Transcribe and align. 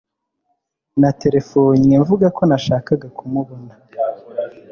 Naterefonnye 0.99 1.93
mvuga 2.03 2.27
ko 2.37 2.41
nashakaga 2.49 3.07
kumubona 3.17 3.71